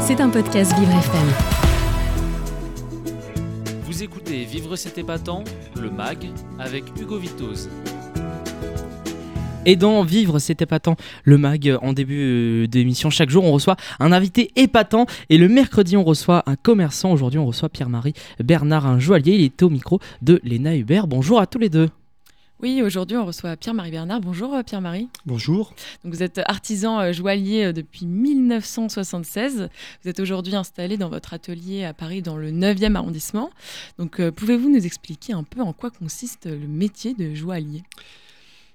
[0.00, 1.28] C'est un podcast Vivre FM.
[3.84, 5.44] Vous écoutez Vivre c'est épatant,
[5.80, 7.68] le MAG, avec Hugo Vitoz.
[9.66, 13.10] Et dans Vivre, c'est épatant, le mag en début euh, d'émission.
[13.10, 15.06] Chaque jour, on reçoit un invité épatant.
[15.28, 17.12] Et le mercredi, on reçoit un commerçant.
[17.12, 19.34] Aujourd'hui, on reçoit Pierre-Marie Bernard, un joaillier.
[19.34, 21.06] Il est au micro de Léna Hubert.
[21.06, 21.90] Bonjour à tous les deux.
[22.62, 24.20] Oui, aujourd'hui, on reçoit Pierre-Marie Bernard.
[24.20, 25.08] Bonjour euh, Pierre-Marie.
[25.24, 25.72] Bonjour.
[26.04, 29.70] Donc, vous êtes artisan euh, joaillier depuis 1976.
[30.02, 33.50] Vous êtes aujourd'hui installé dans votre atelier à Paris, dans le 9e arrondissement.
[33.98, 37.82] Donc, pouvez-vous nous expliquer un peu en quoi consiste le métier de joaillier?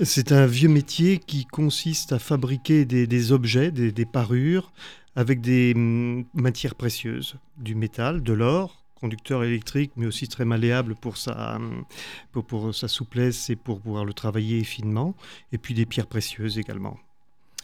[0.00, 4.72] C'est un vieux métier qui consiste à fabriquer des, objets, des, parures,
[5.16, 10.94] avec des hum, matières précieuses, du métal, de l'or, conducteur électrique, mais aussi très malléable
[10.94, 11.84] pour sa, hum,
[12.32, 15.14] pour, sa souplesse et pour pouvoir le travailler finement,
[15.50, 16.96] et puis des pierres précieuses également.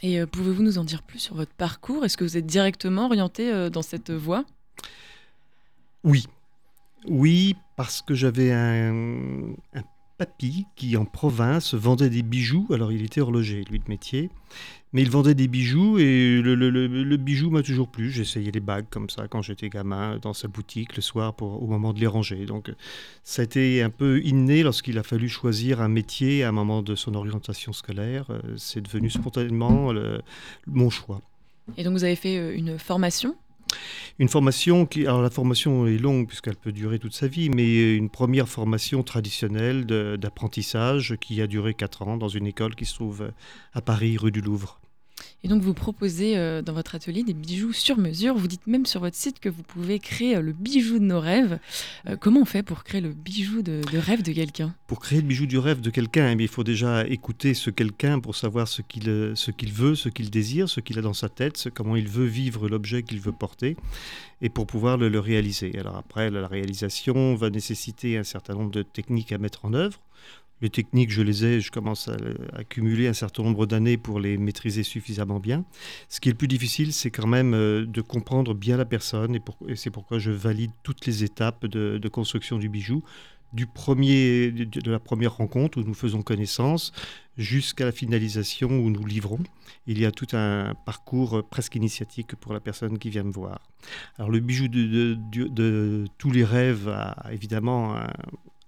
[0.02, 2.04] Et euh, pouvez-vous nous en dire plus sur votre parcours?
[2.04, 4.44] Est-ce que vous êtes directement orienté euh, dans cette voie?
[6.02, 6.26] Oui.
[7.06, 9.54] Oui, parce que j'avais un
[10.18, 12.66] papy qui, en province, vendait des bijoux.
[12.70, 14.30] Alors, il était horloger, lui, de métier.
[14.92, 18.10] Mais il vendait des bijoux et le, bijou m'a toujours plu.
[18.10, 21.66] J'essayais les bagues comme ça quand j'étais gamin dans sa boutique le soir pour, au
[21.66, 22.46] moment de les ranger.
[22.46, 22.72] Donc,
[23.22, 26.82] ça a été un peu inné lorsqu'il a fallu choisir un métier à un moment
[26.82, 28.26] de son orientation scolaire.
[28.30, 29.92] Euh, c'est devenu spontanément
[30.66, 31.20] mon choix.
[31.76, 33.36] Et donc, vous avez fait euh, une formation
[34.18, 37.94] une formation qui, alors la formation est longue puisqu'elle peut durer toute sa vie, mais
[37.94, 42.94] une première formation traditionnelle d'apprentissage qui a duré 4 ans dans une école qui se
[42.94, 43.30] trouve
[43.72, 44.80] à Paris, rue du Louvre.
[45.44, 48.36] Et donc vous proposez euh, dans votre atelier des bijoux sur mesure.
[48.36, 51.20] Vous dites même sur votre site que vous pouvez créer euh, le bijou de nos
[51.20, 51.60] rêves.
[52.08, 54.74] Euh, comment on fait pour créer le bijou de, rêve de quelqu'un?
[54.88, 58.18] Pour créer le bijou du rêve de quelqu'un, eh il faut déjà écouter ce quelqu'un
[58.18, 61.28] pour savoir ce qu'il ce qu'il veut, ce qu'il désire, ce qu'il a dans sa
[61.28, 63.76] tête, comment il veut vivre l'objet qu'il veut porter,
[64.42, 65.78] et pour pouvoir le, le réaliser.
[65.78, 70.00] Alors après, la réalisation va nécessiter un certain nombre de techniques à mettre en œuvre.
[70.60, 72.16] Les techniques, je les ai, je commence à,
[72.52, 75.64] accumuler un certain nombre d'années pour les maîtriser suffisamment bien.
[76.08, 79.36] Ce qui est le plus difficile, c'est quand même euh, de comprendre bien la personne,
[79.36, 83.04] et, c'est pourquoi je valide toutes les étapes de, construction du bijou,
[83.52, 86.92] du premier, de, la première rencontre où nous faisons connaissance
[87.36, 89.38] jusqu'à la finalisation où nous livrons.
[89.86, 93.60] Il y a tout un parcours presque initiatique pour la personne qui vient me voir.
[94.18, 97.96] Alors le bijou de, tous les rêves a évidemment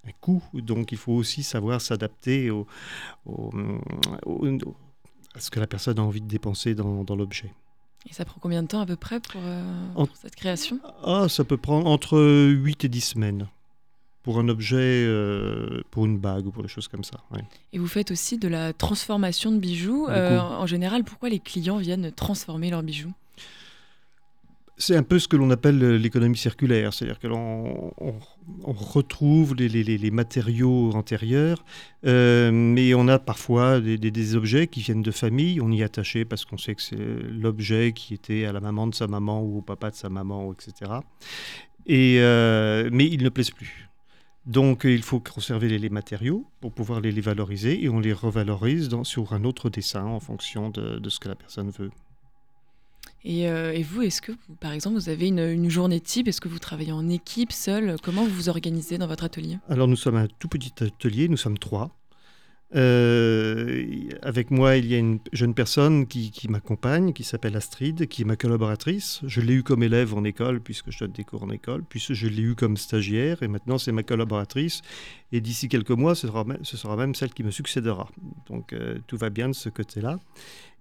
[0.07, 2.67] un coût, donc il faut aussi savoir s'adapter au,
[5.35, 7.53] à ce que la personne a envie de dépenser dans, l'objet.
[8.09, 10.81] Et ça prend combien de temps à peu près pour, euh, cette création?
[11.05, 13.49] Ah, Ça peut prendre entre 8 et 10 semaines
[14.23, 17.19] pour un objet, euh, pour une bague ou pour des choses comme ça.
[17.73, 20.07] Et vous faites aussi de la transformation de bijoux.
[20.09, 23.13] Euh, en général, pourquoi les clients viennent transformer leurs bijoux?
[24.81, 27.93] C'est un peu ce que l'on appelle l'économie circulaire, c'est-à-dire que l'on
[28.65, 31.63] retrouve les, matériaux antérieurs,
[32.07, 36.25] euh, mais on a parfois des, objets qui viennent de famille, on y est attaché
[36.25, 39.59] parce qu'on sait que c'est l'objet qui était à la maman de sa maman ou
[39.59, 40.93] au papa de sa maman, etc.
[41.87, 43.91] Et, euh, mais ils ne plaisent plus.
[44.47, 49.35] Donc il faut conserver les, matériaux pour pouvoir les, valoriser et on les revalorise sur
[49.35, 51.91] un autre dessin en fonction de ce que la personne veut.
[53.27, 56.29] Euh, et, vous, est-ce que, par exemple, vous avez une, journée type?
[56.29, 57.97] Est-ce que vous travaillez en équipe, seul?
[58.03, 59.59] Comment vous vous organisez dans votre atelier?
[59.69, 61.97] Alors, nous sommes un tout petit atelier, nous sommes trois.
[62.77, 63.85] Euh,
[64.23, 68.25] avec moi, il y a une jeune personne qui, m'accompagne, qui s'appelle Astrid, qui est
[68.25, 69.21] ma collaboratrice.
[69.27, 72.05] Je l'ai eue comme élève en école, puisque je donne des cours en école, puis
[72.09, 74.83] je l'ai eue comme stagiaire, et maintenant c'est ma collaboratrice.
[75.33, 78.09] Et d'ici quelques mois, ce sera, même, celle qui me succédera.
[78.49, 80.19] Donc euh, tout va bien de ce côté-là.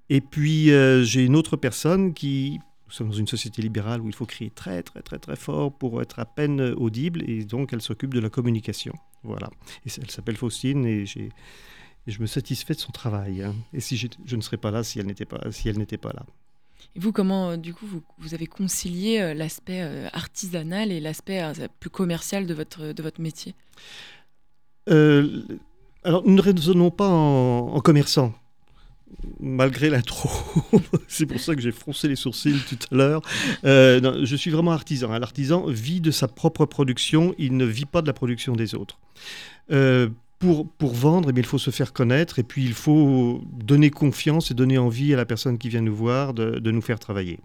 [0.10, 2.60] Et puis, euh, j'ai une autre personne qui.
[2.88, 5.72] Nous sommes dans une société libérale où il faut crier très, très, très, très fort
[5.72, 7.24] pour être à peine audible.
[7.30, 8.94] Et donc, elle s'occupe de la communication.
[9.22, 9.52] Voilà.
[9.86, 11.30] Et elle s'appelle Faustine et, et,
[12.08, 13.44] je me satisfais de son travail.
[13.44, 13.54] Hein.
[13.74, 16.12] Et si je ne serais pas là si elle n'était pas, si elle n'était pas
[16.14, 16.26] là.
[16.96, 21.44] Et vous, comment, euh, du coup, vous, vous avez concilié euh, l'aspect artisanal et l'aspect
[21.80, 23.54] plus commercial de votre, de votre métier?
[24.88, 28.34] Alors, nous ne raisonnons pas en, en commerçant
[29.40, 30.30] malgré l'intro.
[31.08, 33.22] c'est pour ça que j'ai froncé les sourcils tout à l'heure.
[33.64, 35.12] Euh, je suis vraiment artisan.
[35.12, 35.20] Hein.
[35.20, 39.00] L'artisan vit de sa propre production, il ne vit pas de la production des autres.
[39.72, 40.10] Euh,
[40.40, 44.52] pour, pour vendre, eh il faut se faire connaître et puis il faut donner confiance
[44.52, 47.40] et donner envie à la personne qui vient nous voir de, nous faire travailler.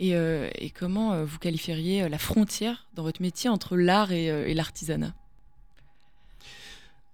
[0.00, 0.48] Et, euh,
[0.78, 5.14] comment vous qualifieriez la frontière dans votre métier entre l'art et, l'artisanat?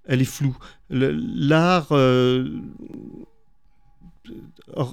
[0.09, 0.57] Elle est floue.
[0.89, 1.89] L'art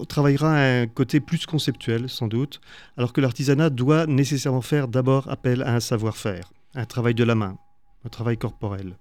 [0.07, 2.61] travaillera un côté plus conceptuel, sans doute,
[2.97, 7.35] alors que l'artisanat doit nécessairement faire d'abord appel à un savoir-faire, un travail de la
[7.35, 7.57] main,
[8.05, 8.95] un travail corporel.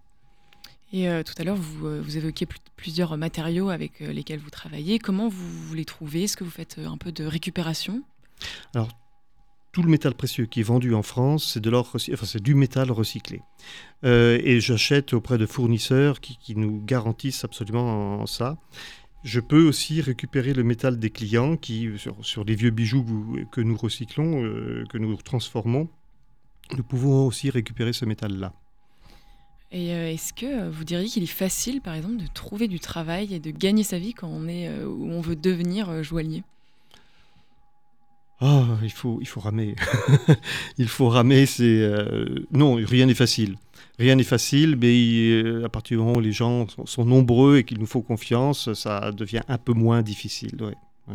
[0.92, 2.46] Et euh, tout à l'heure, vous, euh, vous, évoquiez
[2.76, 4.98] plusieurs matériaux avec euh, lesquels vous travaillez.
[4.98, 6.24] Comment vous, vous les trouvez?
[6.24, 8.02] Est-ce que vous faites un peu de récupération?
[8.74, 8.88] Alors,
[9.72, 12.54] tout le métal précieux qui est vendu en France, c'est de l'or, enfin, c'est du
[12.54, 13.40] métal recyclé.
[14.02, 18.58] et j'achète auprès de fournisseurs qui, qui nous garantissent absolument ça.
[19.24, 23.60] Je peux aussi récupérer le métal des clients qui, sur, sur les vieux bijoux que
[23.60, 25.88] nous recyclons, euh, que nous transformons,
[26.76, 28.52] nous pouvons aussi récupérer ce métal-là.
[29.70, 33.32] Et euh, est-ce que vous diriez qu'il est facile, par exemple, de trouver du travail
[33.32, 36.42] et de gagner sa vie quand on est euh, où on veut devenir joaillier?
[38.40, 39.76] Ah, il faut, il faut ramer.
[40.78, 41.46] il faut ramer.
[41.46, 41.88] C'est
[42.50, 43.56] non, rien n'est facile
[43.98, 44.92] rien n'est facile, mais
[45.42, 48.72] euh, à partir du moment où les gens sont, nombreux et qu'il nous faut confiance,
[48.74, 50.56] ça devient un peu moins difficile.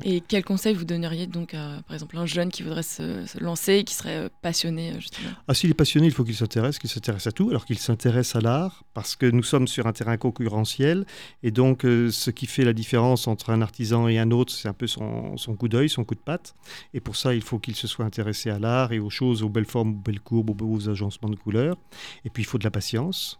[0.04, 3.75] Et quel conseil vous donneriez donc à, par exemple, un jeune qui voudrait se, lancer
[3.75, 5.30] et qui serait euh, passionné euh, justement?
[5.48, 8.36] Ah, s'il est passionné, il faut qu'il s'intéresse, qu'il s'intéresse à tout, alors qu'il s'intéresse
[8.36, 11.06] à l'art, parce que nous sommes sur un terrain concurrentiel,
[11.42, 14.68] et donc euh, ce qui fait la différence entre un artisan et un autre, c'est
[14.68, 16.56] un peu son, son coup d'œil, son coup de patte,
[16.94, 19.50] et pour ça, il faut qu'il se soit intéressé à l'art et aux choses, aux
[19.50, 21.78] belles formes, aux belles courbes, aux beaux agencements de couleurs,
[22.25, 23.39] et puis il faut de la patience,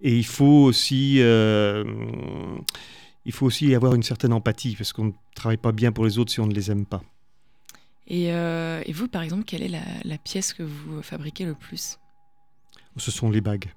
[0.00, 1.20] et il faut aussi
[3.24, 6.18] il faut aussi avoir une certaine empathie, parce qu'on ne travaille pas bien pour les
[6.18, 7.02] autres si on ne les aime pas.
[8.06, 11.98] Et, euh, vous, par exemple, quelle est la, pièce que vous fabriquez le plus?
[12.96, 13.72] Ce sont les bagues.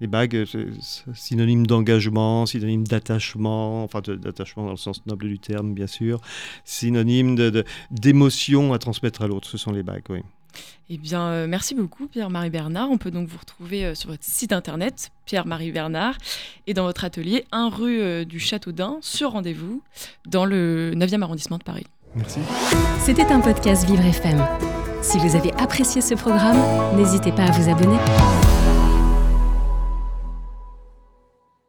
[0.00, 0.66] Les bagues, c'est
[1.14, 6.22] synonyme d'engagement, synonyme d'attachement, enfin d'attachement dans le sens noble du terme, bien sûr,
[6.64, 7.36] synonyme
[7.90, 9.48] d'émotion à transmettre à l'autre.
[9.48, 10.20] Ce sont les bagues, oui.
[10.88, 12.90] Eh bien, euh, merci beaucoup, Pierre-Marie Bernard.
[12.90, 16.16] On peut donc vous retrouver euh, sur votre site internet, Pierre-Marie Bernard,
[16.66, 19.82] et dans votre atelier, 1 rue euh, du Château d'Ain, sur rendez-vous,
[20.26, 21.86] dans le 9e arrondissement de Paris.
[22.16, 22.40] Merci.
[23.00, 24.44] C'était un podcast Vivre FM.
[25.00, 26.58] Si vous avez apprécié ce programme,
[26.96, 28.59] n'hésitez pas à vous abonner.